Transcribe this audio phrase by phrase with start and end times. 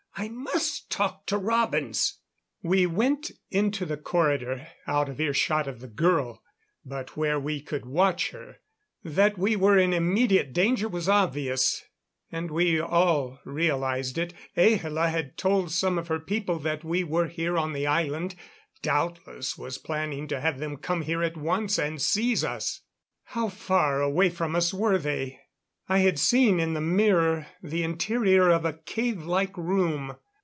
[0.17, 2.19] I must talk to Robins"
[2.61, 6.43] We went into the corridor, out of earshot of the girl,
[6.85, 8.57] but where we could watch her.
[9.05, 11.83] That we were in immediate danger was obvious,
[12.31, 14.33] and we all realized it.
[14.57, 18.35] Ahla had told some of her people that we were here on the island;
[18.83, 22.81] doubtless was planning to have them come here at once and seize us.
[23.23, 25.39] How far away from us were they?
[25.89, 30.15] I had seen in the mirror the interior of a cave like room.